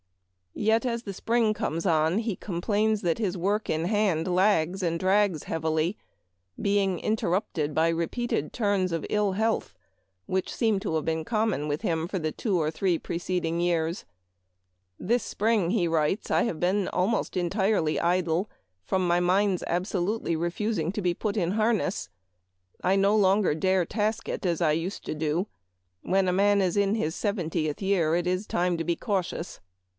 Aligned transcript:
Yet 0.53 0.85
as 0.85 1.03
the 1.03 1.13
spring 1.13 1.53
comes 1.53 1.85
on 1.85 2.17
he 2.17 2.35
complains 2.35 3.01
that 3.03 3.19
his 3.19 3.37
work 3.37 3.69
in 3.69 3.85
hand 3.85 4.27
lags 4.27 4.83
and 4.83 4.99
drags 4.99 5.43
heavily, 5.43 5.95
being 6.61 6.99
interrupted 6.99 7.73
by 7.73 7.87
repeated 7.89 8.51
turns 8.51 8.91
of 8.91 9.05
ill 9.09 9.33
health, 9.33 9.77
which 10.25 10.53
seem 10.53 10.79
to 10.81 10.95
have 10.95 11.05
been 11.05 11.23
common 11.23 11.67
with 11.67 11.83
him 11.83 12.07
for 12.07 12.17
the 12.19 12.31
two 12.33 12.59
or 12.59 12.69
three 12.69 12.97
preceding 12.99 13.61
years." 13.61 14.03
This 15.09 15.23
spring," 15.23 15.69
he 15.69 15.87
writes," 15.87 16.29
I 16.31 16.43
have 16.43 16.59
been 16.59 16.87
almost 16.89 17.37
entirely 17.37 17.99
idle, 17.99 18.49
from 18.83 19.07
my 19.07 19.19
mind's 19.19 19.63
absolutely 19.67 20.35
refusing 20.35 20.91
to 20.93 21.01
be 21.01 21.13
put 21.13 21.37
in 21.37 21.51
harness. 21.51 22.09
I 22.83 22.95
no 22.95 23.15
longer 23.15 23.53
dare 23.55 23.85
task 23.85 24.27
it 24.27 24.45
as 24.47 24.61
I 24.61 24.71
used 24.73 25.05
to 25.05 25.15
do. 25.15 25.47
When 26.01 26.27
a 26.27 26.33
man 26.33 26.59
is 26.59 26.75
in 26.75 26.95
his 26.95 27.15
seventieth 27.15 27.81
year 27.81 28.15
it 28.15 28.25
is 28.27 28.45
time 28.47 28.77
to 28.77 28.83
be 28.83 28.95
cautious. 28.95 29.61